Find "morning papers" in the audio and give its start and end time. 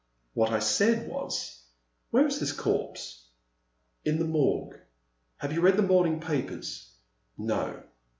5.83-6.89